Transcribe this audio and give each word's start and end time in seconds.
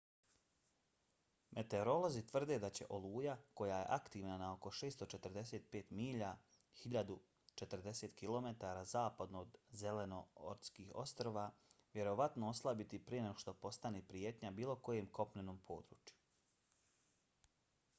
meteorolozi 1.55 2.21
tvrde 2.29 2.55
da 2.63 2.69
će 2.77 2.85
oluja 2.95 3.35
koja 3.61 3.75
je 3.81 3.85
aktivna 3.97 4.37
na 4.43 4.47
oko 4.53 4.71
645 4.77 5.91
milja 5.99 6.31
1040 6.85 8.15
km 8.23 8.49
zapadno 8.95 9.43
od 9.47 9.59
zelenortskih 9.83 10.91
ostrva 11.05 11.47
vjerovatno 11.99 12.51
oslabiti 12.55 13.03
prije 13.11 13.27
nego 13.29 13.45
što 13.47 13.57
postane 13.69 14.05
prijetnja 14.13 14.55
bilo 14.63 14.75
kojem 14.89 15.13
kopnenom 15.21 15.63
području 15.71 16.21